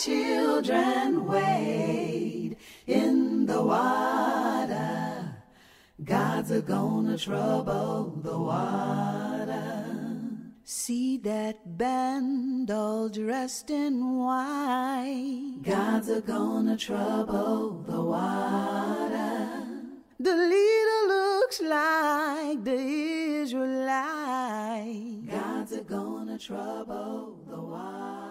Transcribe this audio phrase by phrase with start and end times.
[0.00, 2.56] children wade
[2.86, 5.34] in the water.
[6.02, 9.84] God's a gonna trouble the water.
[10.64, 15.56] See that band all dressed in white.
[15.62, 19.66] God's a gonna trouble the water.
[20.18, 22.80] The leader looks like the
[23.42, 25.26] Israelite.
[25.28, 28.29] God's a gonna trouble the water.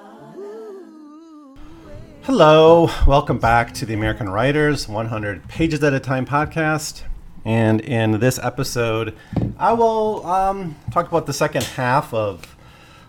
[2.32, 7.02] Hello, welcome back to the American Writers 100 Pages at a Time podcast.
[7.44, 9.18] And in this episode,
[9.58, 12.56] I will um, talk about the second half of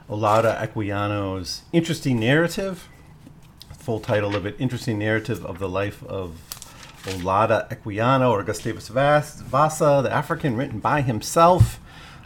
[0.09, 2.89] Olaudah Equiano's interesting narrative.
[3.77, 6.39] Full title of it Interesting Narrative of the Life of
[7.03, 11.79] Olaudah Equiano or Gustavus Vas- Vassa, the African, written by himself.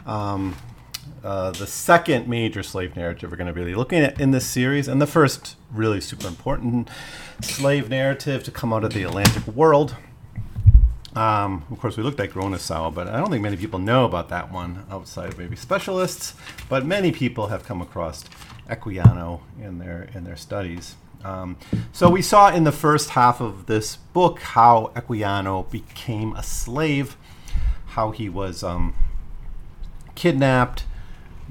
[0.05, 0.55] Um,
[1.25, 4.87] uh, the second major slave narrative we're going to be looking at in this series,
[4.87, 6.87] and the first really super important
[7.41, 9.95] slave narrative to come out of the Atlantic world.
[11.15, 14.29] Um, of course, we looked at Gronniosaw, but I don't think many people know about
[14.29, 16.35] that one outside of maybe specialists.
[16.69, 18.25] But many people have come across
[18.69, 20.95] Equiano in their in their studies.
[21.23, 21.57] Um,
[21.91, 27.17] so we saw in the first half of this book how Equiano became a slave,
[27.87, 28.93] how he was um,
[30.13, 30.83] kidnapped,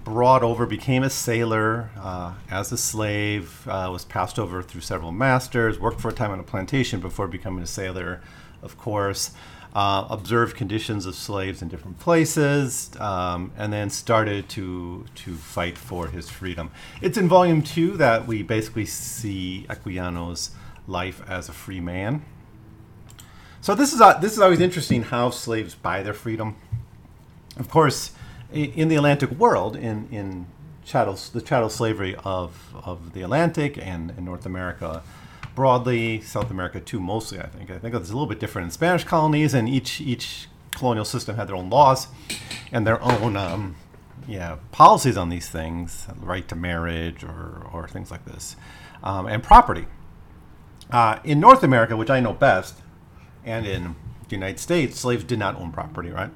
[0.05, 5.13] brought over, became a sailor uh, as a slave, uh, was passed over through several
[5.13, 8.21] masters, worked for a time on a plantation before becoming a sailor,
[8.63, 9.33] of course.
[9.75, 15.77] Uh, observed conditions of slaves in different places, um, and then started to to fight
[15.77, 16.71] for his freedom.
[17.03, 20.53] It's in volume two that we basically see Equiano's
[20.87, 22.25] life as a free man.
[23.61, 26.55] So this is uh, this is always interesting how slaves buy their freedom.
[27.57, 28.13] Of course,
[28.55, 30.47] in the Atlantic world, in in
[30.85, 35.03] chattel the chattel slavery of of the Atlantic and in North America
[35.55, 37.39] broadly, South America too, mostly.
[37.39, 40.49] I think I think it's a little bit different in Spanish colonies, and each each
[40.73, 42.09] colonial system had their own laws
[42.73, 43.77] and their own um,
[44.27, 48.57] yeah policies on these things, right to marriage or or things like this,
[49.03, 49.87] um, and property.
[50.91, 52.83] Uh, in North America, which I know best,
[53.45, 53.97] and in
[54.29, 56.31] the United States, slaves did not own property, right?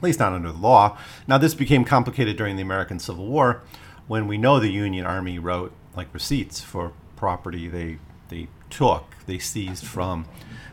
[0.00, 0.96] At least not under the law.
[1.28, 3.60] Now, this became complicated during the American Civil War
[4.06, 7.98] when we know the Union Army wrote like receipts for property they
[8.30, 10.24] they took, they seized from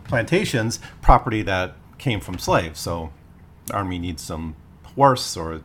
[0.05, 2.79] plantations, property that came from slaves.
[2.79, 3.11] So,
[3.73, 4.55] army needs some
[4.95, 5.61] horse or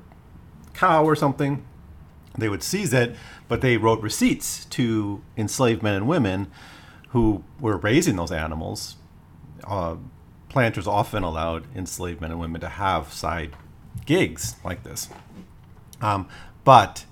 [0.74, 1.64] cow or something,
[2.36, 3.14] they would seize it,
[3.46, 6.50] but they wrote receipts to enslaved men and women
[7.10, 8.96] who were raising those animals.
[9.62, 9.96] Uh,
[10.52, 13.56] planters often allowed enslaved men and women to have side
[14.04, 15.08] gigs like this.
[16.00, 16.28] Um,
[16.64, 17.06] but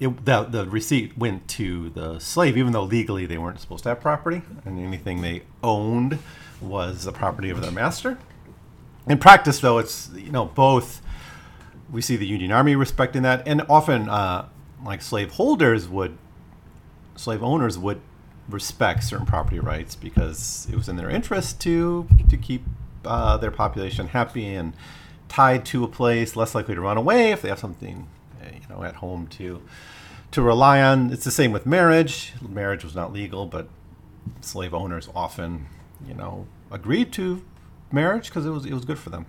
[0.00, 3.90] it, the, the receipt went to the slave, even though legally they weren't supposed to
[3.90, 6.18] have property, and anything they owned
[6.60, 8.18] was the property of their master.
[9.06, 11.02] In practice, though, it's you know both.
[11.90, 14.48] We see the Union Army respecting that, and often, uh,
[14.84, 16.16] like slave holders would,
[17.14, 18.00] slave owners would
[18.48, 22.62] respect certain property rights because it was in their interest to to keep
[23.06, 24.74] uh, their population happy and
[25.28, 28.08] tied to a place, less likely to run away if they have something,
[28.42, 29.62] uh, you know, at home to
[30.30, 31.12] to rely on.
[31.12, 32.32] It's the same with marriage.
[32.46, 33.68] Marriage was not legal, but
[34.40, 35.66] slave owners often,
[36.06, 37.42] you know, agreed to
[37.92, 39.26] marriage because it was it was good for them.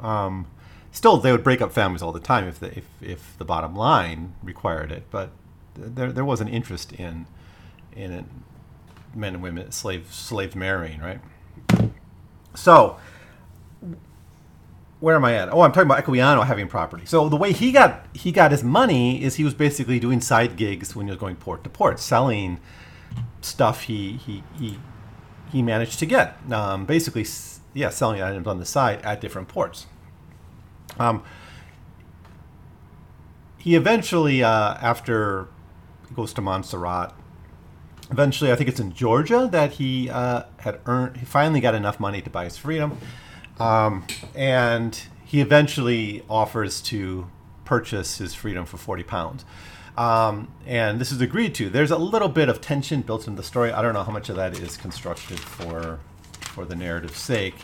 [0.00, 0.46] Um,
[0.92, 3.74] still, they would break up families all the time if the if, if the bottom
[3.74, 5.04] line required it.
[5.10, 5.30] But
[5.74, 7.26] there there was an interest in
[7.94, 8.24] in it,
[9.14, 11.20] men and women slave slave marrying, right?
[12.54, 12.98] So
[15.00, 15.52] where am I at?
[15.52, 17.06] Oh, I'm talking about Equiano having property.
[17.06, 20.56] So the way he got he got his money is he was basically doing side
[20.56, 22.60] gigs when he was going port to port, selling
[23.40, 24.78] stuff he he he,
[25.52, 26.36] he managed to get.
[26.50, 27.26] Um, basically,
[27.74, 29.86] yeah, selling items on the side at different ports.
[30.98, 31.22] Um,
[33.56, 35.48] he eventually, uh, after
[36.08, 37.14] he goes to Montserrat,
[38.10, 41.18] eventually, I think it's in Georgia that he uh, had earned.
[41.18, 42.98] He finally got enough money to buy his freedom,
[43.58, 47.28] um, and he eventually offers to
[47.64, 49.44] purchase his freedom for forty pounds.
[49.96, 51.68] Um, and this is agreed to.
[51.68, 53.72] There's a little bit of tension built into the story.
[53.72, 55.98] I don't know how much of that is constructed for
[56.40, 57.56] for the narrative's sake,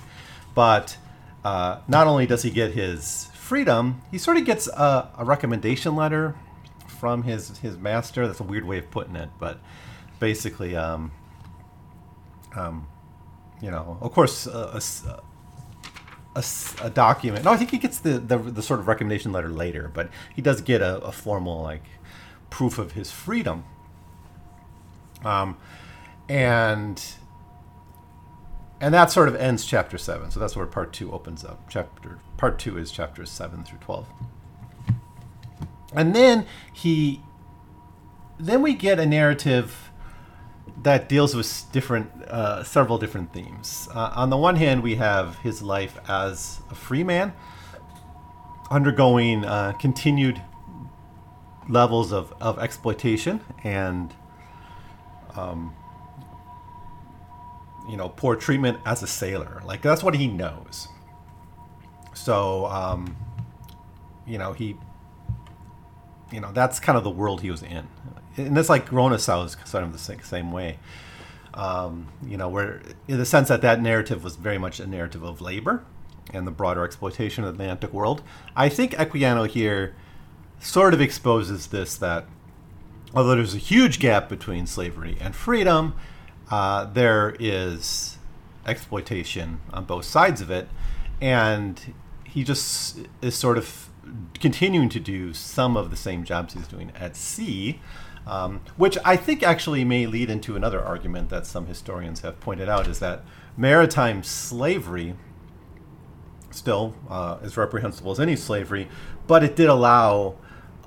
[0.55, 0.97] but
[1.45, 5.95] uh, not only does he get his freedom, he sort of gets a, a recommendation
[5.95, 6.35] letter
[6.87, 8.27] from his his master.
[8.27, 9.61] That's a weird way of putting it, but
[10.25, 11.13] basically, um,
[12.57, 12.89] um,
[13.61, 14.81] you know, of course, a
[16.91, 17.45] document.
[17.45, 20.41] No, I think he gets the, the the sort of recommendation letter later, but he
[20.41, 21.85] does get a, a formal like
[22.49, 23.65] proof of his freedom.
[25.25, 25.59] Um,
[26.29, 27.03] and
[28.81, 30.31] and that sort of ends chapter seven.
[30.31, 31.69] So that's where part two opens up.
[31.69, 34.07] Chapter part two is chapters seven through twelve.
[35.97, 37.21] And then he,
[38.41, 39.93] then we get a narrative
[40.85, 43.89] that deals with different, uh, several different themes.
[43.93, 47.33] Uh, on the one hand, we have his life as a free man,
[48.71, 50.41] undergoing uh, continued
[51.71, 54.15] levels of, of exploitation and
[55.35, 55.75] um,
[57.89, 59.63] you know poor treatment as a sailor.
[59.65, 60.89] Like that's what he knows.
[62.13, 63.17] So um,
[64.27, 64.77] you know he
[66.31, 67.89] you know that's kind of the world he was in
[68.37, 70.79] and it's like Gronniosaw is sort of the same way.
[71.55, 75.23] Um, you know where in the sense that that narrative was very much a narrative
[75.23, 75.85] of labor
[76.33, 78.23] and the broader exploitation of the Atlantic world.
[78.57, 79.95] I think Equiano here
[80.59, 82.27] sort of exposes this that
[83.15, 85.95] although there's a huge gap between slavery and freedom,
[86.51, 88.19] uh, there is
[88.67, 90.69] exploitation on both sides of it,
[91.21, 91.95] and
[92.25, 93.91] he just is sort of
[94.41, 97.81] continuing to do some of the same jobs he's doing at sea.
[98.27, 102.71] Um, which I think actually may lead into another argument that some historians have pointed
[102.71, 103.23] out is that
[103.55, 105.15] maritime slavery
[106.51, 108.89] still uh, as reprehensible as any slavery,
[109.27, 110.37] but it did allow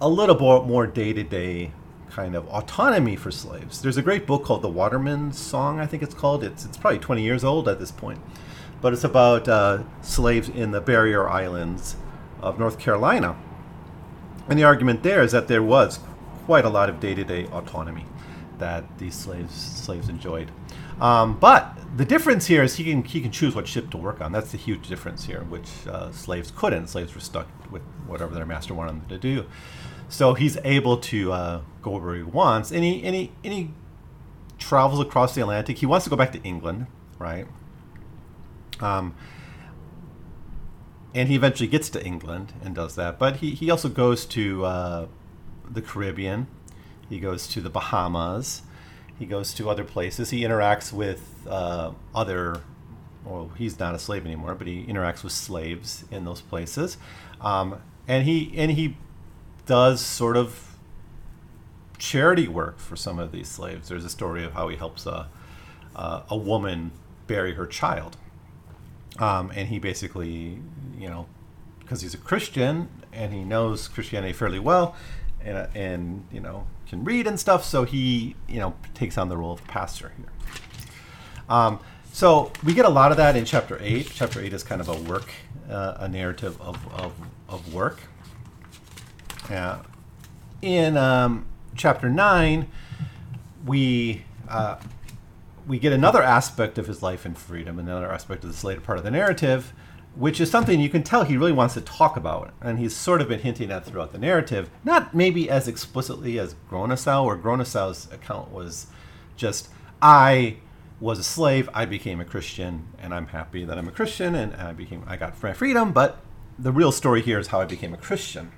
[0.02, 1.72] a little bit more day to day
[2.10, 3.82] kind of autonomy for slaves.
[3.82, 6.44] There's a great book called The Waterman's Song, I think it's called.
[6.44, 8.20] It's, it's probably 20 years old at this point.
[8.82, 11.96] But it's about uh, slaves in the barrier islands
[12.42, 13.36] of North Carolina.
[14.48, 16.00] And the argument there is that there was
[16.48, 18.06] quite a lot of day to day autonomy
[18.58, 20.50] that these slaves slaves enjoyed.
[21.02, 24.22] Um, but the difference here is he can he can choose what ship to work
[24.22, 24.32] on.
[24.32, 26.88] That's the huge difference here, which uh, slaves couldn't.
[26.88, 29.46] Slaves were stuck with whatever their master wanted them to do.
[30.08, 33.72] So he's able to uh, go where he wants, he, and he
[34.58, 35.80] travels across the Atlantic.
[35.80, 36.88] He wants to go back to England,
[37.20, 37.46] right?
[38.80, 39.16] Um,
[41.14, 43.20] and he eventually gets to England and does that.
[43.20, 45.08] But he, he also goes to uh,
[45.70, 46.48] the Caribbean.
[47.10, 48.62] He goes to the Bahamas.
[49.18, 50.30] He goes to other places.
[50.30, 52.62] He interacts with uh, other,
[53.26, 56.98] well, he's not a slave anymore, but he interacts with slaves in those places.
[57.42, 58.98] Um, and he and he
[59.66, 60.76] does sort of
[61.98, 63.90] charity work for some of these slaves.
[63.90, 65.28] There's a story of how he helps a,
[65.96, 66.92] uh, a woman
[67.26, 68.18] bury her child.
[69.20, 70.60] Um, and he basically,
[70.98, 71.28] you know,
[71.80, 74.96] because he's a Christian and he knows Christianity fairly well
[75.48, 79.38] and, and, you know, can read and stuff, so he, you know, takes on the
[79.38, 80.32] role of pastor here.
[81.50, 81.80] Um,
[82.12, 84.12] so we get a lot of that in chapter 8.
[84.14, 85.30] Chapter 8 is kind of a work,
[85.70, 87.14] uh, a narrative of, of,
[87.48, 88.00] of work.
[89.50, 89.84] Yeah.
[90.62, 91.46] In um,
[91.76, 92.68] chapter nine,
[93.66, 94.78] we uh,
[95.68, 98.98] we get another aspect of his life and freedom, another aspect of this later part
[98.98, 99.74] of the narrative,
[100.18, 103.22] which is something you can tell he really wants to talk about, and he's sort
[103.22, 104.70] of been hinting at throughout the narrative.
[104.84, 108.88] Not maybe as explicitly as Gronniosaw, where Gronniosaw's account was
[109.36, 109.70] just
[110.02, 110.58] I
[111.00, 114.56] was a slave, I became a Christian, and I'm happy that I'm a Christian, and
[114.56, 115.92] I became I got my freedom.
[115.92, 116.20] But
[116.58, 118.52] the real story here is how I became a Christian.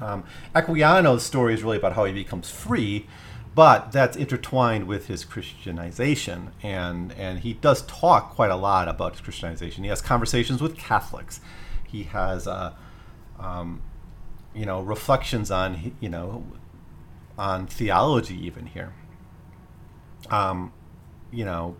[0.00, 0.24] Um,
[1.18, 3.06] story is really about how he becomes free,
[3.58, 9.14] but that's intertwined with his Christianization, and and he does talk quite a lot about
[9.14, 9.82] his Christianization.
[9.82, 11.40] He has conversations with Catholics.
[11.84, 12.74] He has, uh,
[13.36, 13.82] um,
[14.54, 16.44] you know, reflections on you know,
[17.36, 18.94] on theology even here.
[20.30, 20.72] Um,
[21.32, 21.74] you know,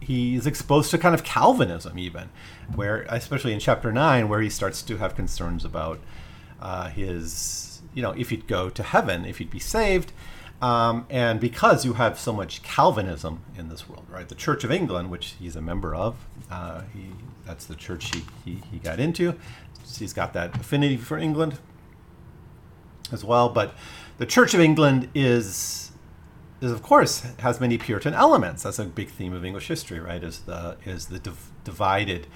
[0.00, 2.28] he's exposed to kind of Calvinism even,
[2.74, 6.00] where especially in chapter nine, where he starts to have concerns about
[6.60, 10.12] uh, his, you know, if he'd go to heaven, if he'd be saved.
[10.62, 14.28] Um, and because you have so much Calvinism in this world, right?
[14.28, 16.16] The Church of England, which he's a member of,
[16.50, 17.10] uh, he
[17.44, 19.34] that's the church he, he, he got into.
[19.98, 21.58] He's got that affinity for England
[23.12, 23.48] as well.
[23.48, 23.74] But
[24.18, 25.92] the Church of England is
[26.60, 28.62] is of course has many Puritan elements.
[28.62, 30.22] That's a big theme of English history, right?
[30.22, 32.26] Is the is the div- divided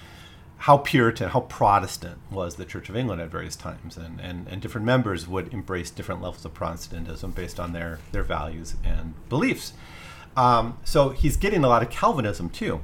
[0.60, 4.60] how Puritan, how Protestant was the Church of England at various times, and, and, and
[4.60, 9.72] different members would embrace different levels of Protestantism based on their, their values and beliefs.
[10.36, 12.82] Um, so he's getting a lot of Calvinism too.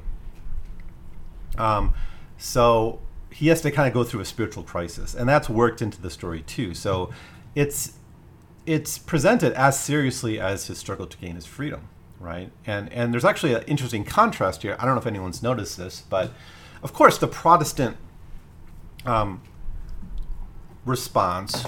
[1.59, 1.93] Um,
[2.39, 6.01] so he has to kind of go through a spiritual crisis, and that's worked into
[6.01, 6.73] the story too.
[6.73, 7.11] So
[7.55, 7.93] it's
[8.65, 12.51] it's presented as seriously as his struggle to gain his freedom, right?
[12.67, 14.77] And and there's actually an interesting contrast here.
[14.79, 16.33] I don't know if anyone's noticed this, but
[16.83, 17.97] of course, the Protestant
[19.05, 19.43] um,
[20.85, 21.65] response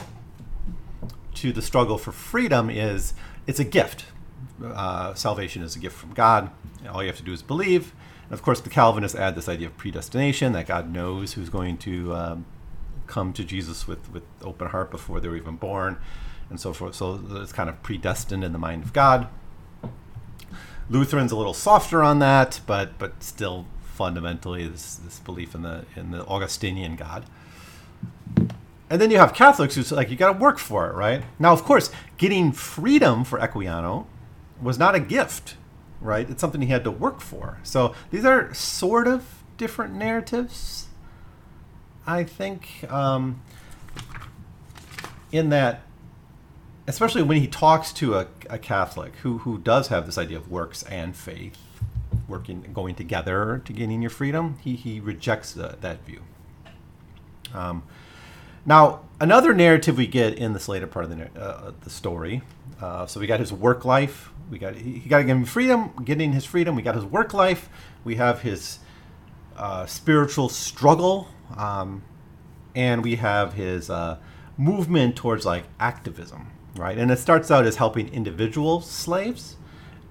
[1.34, 3.14] to the struggle for freedom is
[3.46, 4.06] it's a gift.
[4.62, 6.50] Uh, salvation is a gift from God.
[6.88, 7.94] All you have to do is believe.
[8.24, 11.78] And of course, the Calvinists add this idea of predestination that God knows who's going
[11.78, 12.46] to um,
[13.06, 15.96] come to Jesus with, with open heart before they're even born,
[16.50, 16.94] and so forth.
[16.94, 19.28] So it's kind of predestined in the mind of God.
[20.90, 23.66] Lutherans a little softer on that, but but still
[23.98, 27.26] fundamentally this, this belief in the in the Augustinian God.
[28.88, 31.24] And then you have Catholics who's like you got to work for it, right?
[31.38, 34.06] Now, of course, getting freedom for Equiano
[34.62, 35.56] was not a gift,
[36.00, 36.30] right?
[36.30, 37.58] It's something he had to work for.
[37.64, 40.86] So these are sort of different narratives,
[42.06, 43.42] I think, um,
[45.32, 45.82] in that,
[46.86, 50.48] especially when he talks to a, a Catholic who, who does have this idea of
[50.48, 51.67] works and faith
[52.28, 56.23] working going together to gaining your freedom, he, he rejects the, that view.
[57.54, 57.82] Um,
[58.66, 62.42] now, another narrative we get in this later part of the, uh, the story.
[62.80, 64.30] Uh, so we got his work life.
[64.50, 66.76] We got he, he got to give him freedom, getting his freedom.
[66.76, 67.68] We got his work life.
[68.04, 68.78] We have his
[69.56, 72.02] uh, spiritual struggle, um,
[72.75, 74.18] and we have his uh,
[74.56, 76.97] movement towards like activism, right?
[76.97, 79.56] And it starts out as helping individual slaves,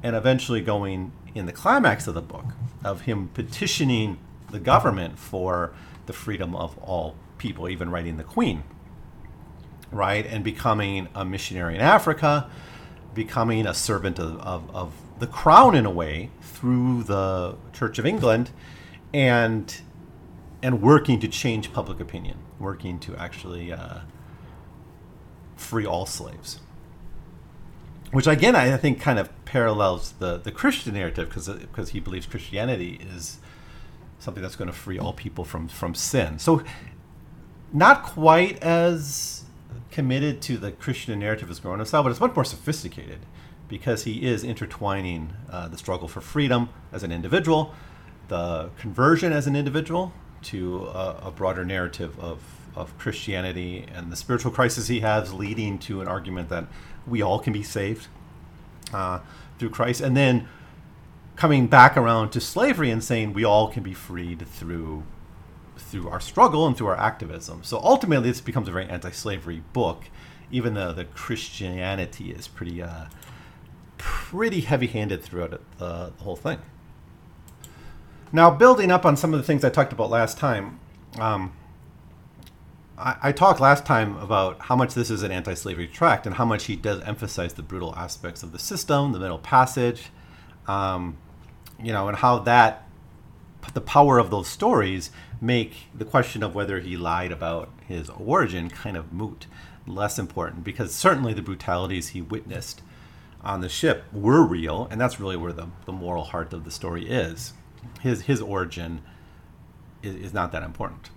[0.04, 2.46] and eventually going in the climax of the book
[2.84, 4.18] of him petitioning
[4.52, 5.74] the government for
[6.06, 8.64] the freedom of all people, even writing the Queen,
[9.92, 10.26] right?
[10.26, 12.50] And becoming a missionary in Africa,
[13.14, 18.06] becoming a servant of, of, of the crown in a way through the Church of
[18.06, 18.52] England,
[19.14, 19.82] and
[20.64, 24.00] and working to change public opinion, working to actually uh,
[25.56, 26.60] free all slaves.
[28.12, 32.26] Which again, I think, kind of parallels the, the Christian narrative because because he believes
[32.26, 33.40] Christianity is
[34.20, 36.38] something that's going to free all people from from sin.
[36.38, 36.64] So
[37.72, 39.46] not quite as
[39.90, 43.20] committed to the Christian narrative as Gronniosaw, but it's much more sophisticated
[43.70, 47.74] because he is intertwining uh, the struggle for freedom as an individual,
[48.28, 52.42] the conversion as an individual, to a, a, broader narrative of,
[52.76, 56.68] of Christianity and the spiritual crisis he has, leading to an argument that
[57.06, 58.08] we all can be saved
[58.94, 59.20] uh,
[59.58, 60.48] through Christ, and then
[61.36, 65.04] coming back around to slavery and saying we all can be freed through
[65.78, 67.64] through our struggle and through our activism.
[67.64, 70.06] So ultimately, this becomes a very anti-slavery book,
[70.52, 73.06] even though the Christianity is pretty, uh,
[73.98, 76.60] pretty heavy-handed throughout it, uh, the whole thing.
[78.32, 80.80] Now, building up on some of the things I talked about last time,
[81.20, 81.54] um,
[82.98, 86.46] I, I, talked last time about how much this is an anti-slavery tract and how
[86.46, 90.10] much he does emphasize the brutal aspects of the system, the Middle Passage,
[90.68, 91.18] um,
[91.82, 92.88] you know, and how that
[93.74, 95.12] the power of those stories
[95.42, 99.46] make the question of whether he lied about his origin kind of moot,
[99.86, 102.82] less important, because certainly the brutalities he witnessed
[103.42, 106.72] on the ship were real, and that's really where the, the moral heart of the
[106.72, 107.54] story is.
[108.02, 109.02] His, his origin
[110.02, 111.10] is, is not that important.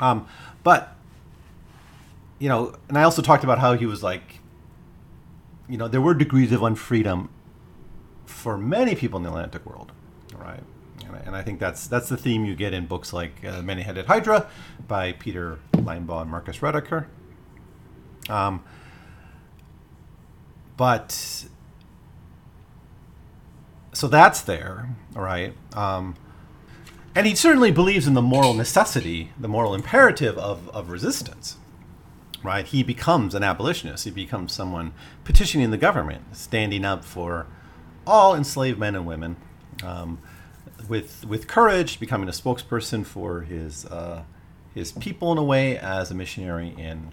[0.00, 0.26] Um,
[0.62, 0.96] but,
[2.38, 4.40] you know, and I also talked about how he was like,
[5.68, 7.28] you know, there were degrees of unfreedom
[8.24, 9.92] for many people in the Atlantic world,
[10.36, 10.62] right?
[11.30, 14.48] and I think that's that's the theme you get in books like uh, Many-Headed Hydra
[14.86, 17.06] by Peter Linebaugh and Marcus Rediker.
[18.28, 18.62] Um,
[20.76, 21.46] but
[23.92, 25.54] so that's there, right?
[25.74, 26.16] Um,
[27.14, 31.56] and he certainly believes in the moral necessity, the moral imperative of, of resistance,
[32.42, 32.64] right?
[32.64, 34.04] He becomes an abolitionist.
[34.04, 34.92] He becomes someone
[35.24, 37.46] petitioning the government, standing up for
[38.06, 39.36] all enslaved men and women.
[39.82, 40.18] Um,
[40.88, 44.24] with with courage, becoming a spokesperson for his uh,
[44.74, 47.12] his people in a way as a missionary in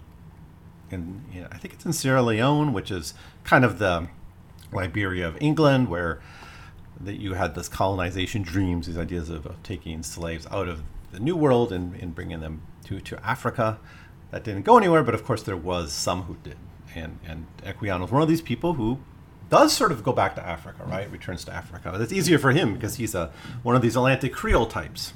[0.90, 3.14] in you know, I think it's in Sierra Leone, which is
[3.44, 4.08] kind of the
[4.72, 6.20] Liberia of England, where
[7.00, 11.20] that you had this colonization dreams, these ideas of, of taking slaves out of the
[11.20, 13.78] New World and, and bringing them to, to Africa.
[14.30, 16.56] That didn't go anywhere, but of course there was some who did.
[16.94, 18.98] And, and Equiano was one of these people who
[19.48, 21.10] does sort of go back to Africa, right?
[21.10, 21.94] Returns to Africa.
[21.96, 25.14] That's easier for him because he's a one of these Atlantic Creole types,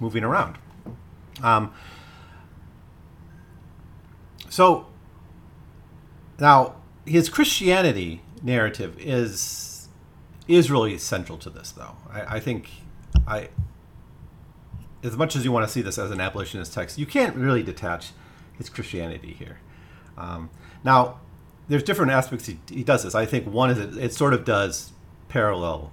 [0.00, 0.58] moving around.
[1.42, 1.72] Um,
[4.48, 4.86] so
[6.40, 6.74] now
[7.06, 9.69] his Christianity narrative is
[10.50, 11.96] is really central to this, though.
[12.10, 12.70] I, I think
[13.26, 13.48] I,
[15.02, 17.62] as much as you want to see this as an abolitionist text, you can't really
[17.62, 18.10] detach
[18.56, 19.60] his Christianity here.
[20.18, 20.50] Um,
[20.84, 21.20] now,
[21.68, 23.14] there's different aspects he, he does this.
[23.14, 24.92] I think one is it, it sort of does
[25.28, 25.92] parallel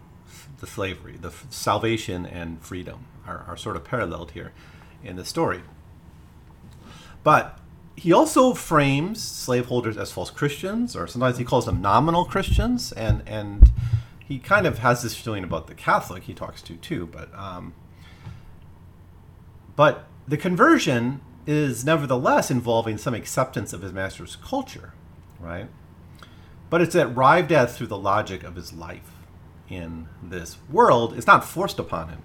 [0.60, 4.54] the slavery, the salvation and freedom are, are sort of paralleled here
[5.04, 5.62] in the story.
[7.24, 7.60] But
[7.96, 13.22] he also frames slaveholders as false Christians, or sometimes he calls them nominal Christians, and
[13.28, 13.72] and
[14.28, 17.08] he kind of has this feeling about the Catholic he talks to too.
[17.08, 17.74] But um,
[19.76, 24.94] but the conversion is nevertheless involving some acceptance of his master's culture,
[25.40, 25.70] right?
[26.70, 29.14] But it's arrived at through the logic of his life
[29.70, 31.18] in this world.
[31.18, 32.22] It's not forced upon him.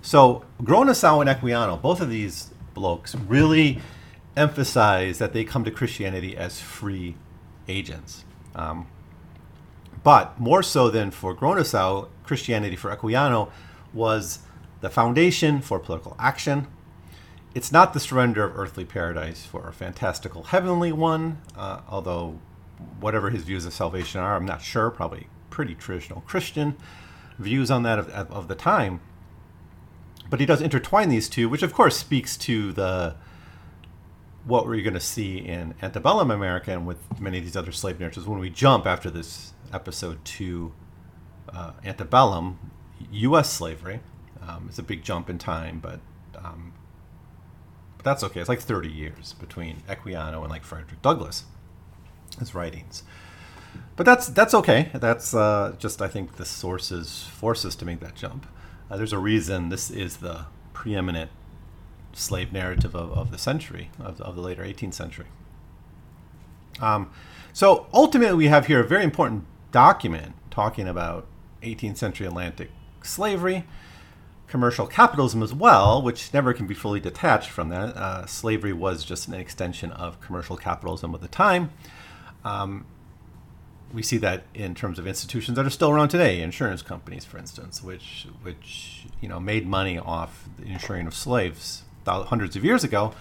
[0.00, 3.80] So Gronniosaw and Equiano, both of these blokes, really
[4.36, 7.16] emphasize that they come to Christianity as free
[7.68, 8.24] agents.
[8.54, 8.86] Um,
[10.02, 13.50] but more so than for Gronniosaw, Christianity for Equiano
[13.92, 14.40] was
[14.80, 16.66] the foundation for political action.
[17.54, 22.38] It's not the surrender of earthly paradise for a fantastical heavenly one, uh, although
[22.98, 26.76] whatever his views of salvation are, I'm not sure, probably pretty traditional Christian
[27.38, 29.00] views on that of, of the time.
[30.30, 33.16] But he does intertwine these two, which of course speaks to the
[34.44, 38.00] what we're going to see in antebellum America and with many of these other slave
[38.00, 40.72] narratives when we jump after this episode to
[41.52, 42.58] uh, antebellum
[43.10, 43.52] U.S.
[43.52, 44.00] slavery.
[44.46, 46.00] Um, it's a big jump in time, but
[46.36, 46.72] um,
[47.96, 48.40] but that's okay.
[48.40, 51.44] It's like 30 years between Equiano and like Frederick Douglass,
[52.38, 53.04] his writings.
[53.94, 54.90] But that's that's okay.
[54.94, 58.46] That's uh, just I think the sources force us to make that jump.
[58.90, 61.30] Uh, there's a reason this is the preeminent
[62.12, 65.26] slave narrative of, of the century, of, of, the later 18th century.
[66.80, 67.10] Um,
[67.52, 71.26] so ultimately, we have here a very important document talking about
[71.62, 72.70] 18th century Atlantic
[73.02, 73.64] slavery,
[74.46, 77.96] commercial capitalism as well, which never can be fully detached from that.
[77.96, 81.70] Uh, slavery was just an extension of commercial capitalism of the time.
[82.44, 82.86] Um,
[83.92, 87.38] we see that in terms of institutions that are still around today, insurance companies, for
[87.38, 92.84] instance, which which you know made money off the insuring of slaves hundreds of years
[92.84, 93.12] ago,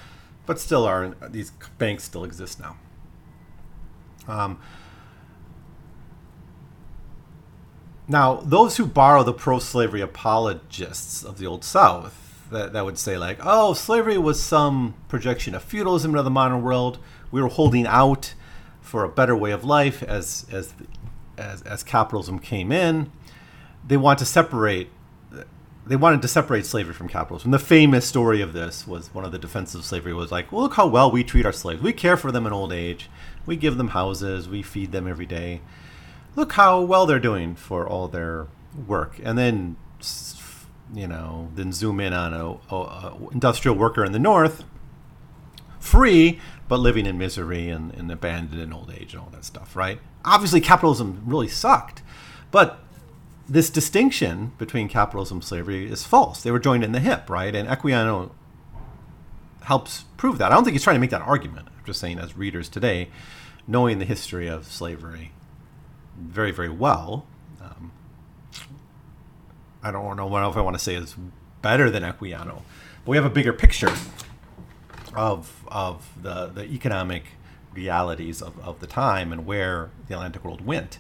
[0.45, 2.77] but still are these banks still exist now.
[4.27, 4.59] Um,
[8.07, 13.17] now, those who borrow the pro-slavery apologists of the Old South, that, that would say
[13.17, 16.99] like, oh, slavery was some projection of feudalism into the modern world.
[17.31, 18.33] We were holding out
[18.81, 20.73] for a better way of life as as
[21.37, 23.11] as, as capitalism came in.
[23.87, 24.89] They want to separate.
[25.91, 27.51] They wanted to separate slavery from capitalism.
[27.51, 30.61] The famous story of this was one of the defenses of slavery was like, well,
[30.61, 31.81] look how well we treat our slaves.
[31.81, 33.09] We care for them in old age.
[33.45, 34.47] We give them houses.
[34.47, 35.59] We feed them every day.
[36.37, 38.47] Look how well they're doing for all their
[38.87, 39.19] work.
[39.21, 39.75] And then,
[40.93, 44.63] you know, then zoom in on a, industrial worker in the north,
[45.77, 49.75] free, but living in misery and, and abandoned in old age and all that stuff,
[49.75, 49.99] right?
[50.23, 52.01] Obviously, capitalism really sucked,
[52.49, 52.79] but
[53.51, 56.41] this distinction between capitalism and slavery is false.
[56.41, 57.53] They were joined in the hip, right?
[57.53, 58.31] And Equiano
[59.63, 60.53] helps prove that.
[60.53, 61.67] I don't think he's trying to make that argument.
[61.67, 63.09] I'm just saying, as readers today,
[63.67, 65.33] knowing the history of slavery
[66.17, 67.25] very, very well,
[67.61, 67.91] um,
[69.83, 71.15] I don't know what if I want to say is
[71.61, 72.61] better than Equiano,
[73.03, 73.93] but we have a bigger picture
[75.13, 77.23] of of the the economic
[77.73, 80.99] realities of, of the time and where the Atlantic world went.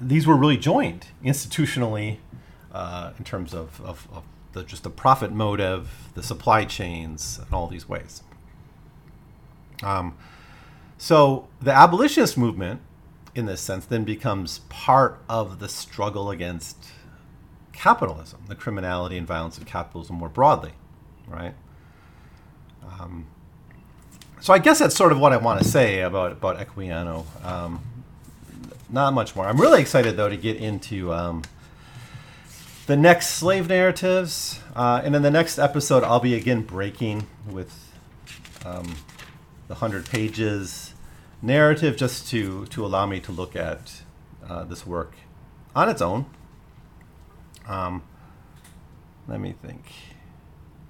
[0.00, 2.18] These were really joined institutionally
[2.72, 7.52] uh, in terms of, of, of the, just the profit motive, the supply chains, and
[7.52, 8.22] all these ways.
[9.82, 10.16] Um,
[10.98, 12.80] so the abolitionist movement,
[13.34, 16.76] in this sense, then becomes part of the struggle against
[17.72, 20.72] capitalism, the criminality and violence of capitalism more broadly,
[21.26, 21.54] right?
[23.00, 23.26] Um,
[24.40, 27.24] so I guess that's sort of what I want to say about about Equiano.
[27.44, 27.80] Um,
[28.94, 29.46] not much more.
[29.46, 31.42] I'm really excited though to get into um,
[32.86, 37.92] the next slave narratives, uh, and in the next episode, I'll be again breaking with
[38.64, 38.94] um,
[39.68, 40.94] the hundred pages
[41.42, 44.02] narrative, just to to allow me to look at
[44.48, 45.14] uh, this work
[45.74, 46.26] on its own.
[47.66, 48.02] Um,
[49.26, 49.92] let me think.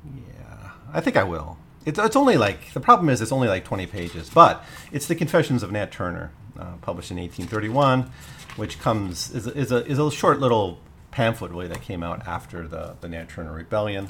[0.05, 1.57] Yeah, I think I will.
[1.87, 4.63] It's, it's only like the problem is it's only like 20 pages, but
[4.93, 8.11] it's the Confessions of Nat Turner, uh, published in 1831,
[8.57, 10.79] which comes is, is a is a short little
[11.11, 14.09] pamphlet really that came out after the the Nat Turner Rebellion.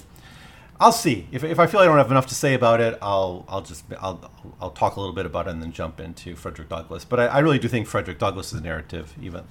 [0.80, 2.98] I'll see if, if I feel I don't have enough to say about it.
[3.00, 4.30] I'll I'll just I'll
[4.60, 7.04] I'll talk a little bit about it and then jump into Frederick Douglass.
[7.04, 9.44] But I, I really do think Frederick Douglass's narrative even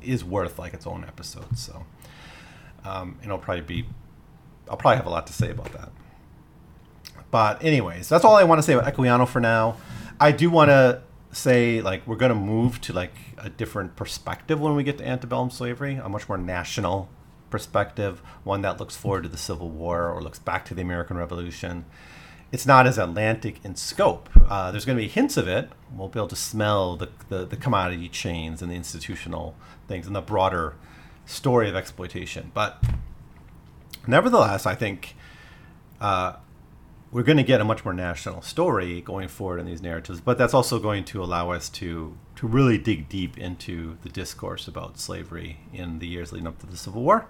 [0.00, 1.58] is worth like its own episode.
[1.58, 1.84] So,
[2.84, 3.86] um, and it'll probably be
[4.68, 5.90] I'll probably have a lot to say about that.
[7.30, 9.76] But anyways, that's all I want to say about Equiano for now.
[10.20, 14.60] I do want to say like we're going to move to like a different perspective
[14.60, 17.08] when we get to antebellum slavery, a much more national
[17.50, 21.16] perspective, one that looks forward to the Civil War or looks back to the American
[21.16, 21.84] Revolution.
[22.52, 24.28] it's not as Atlantic in scope.
[24.48, 25.70] Uh, there's going to be hints of it.
[25.94, 29.54] We'll be able to smell the, the, the commodity chains and the institutional
[29.86, 30.74] things and the broader
[31.26, 32.50] story of exploitation.
[32.52, 32.82] But
[34.06, 35.14] nevertheless, I think
[36.00, 36.34] uh,
[37.12, 40.20] we're going to get a much more national story going forward in these narratives.
[40.20, 44.66] But that's also going to allow us to to really dig deep into the discourse
[44.66, 47.26] about slavery in the years leading up to the Civil War,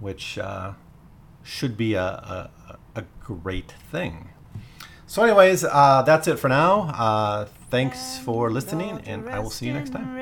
[0.00, 0.72] which uh,
[1.44, 2.50] should be a, a,
[2.96, 4.30] a great thing.
[5.06, 6.90] So, anyways, uh, that's it for now.
[6.92, 10.12] Uh, thanks for listening, and I will see you next time.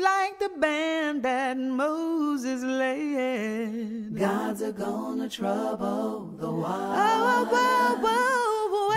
[0.00, 4.16] Like the band that Moses led.
[4.16, 6.94] Gods are gonna trouble the water.
[6.96, 8.92] Oh, whoa, whoa,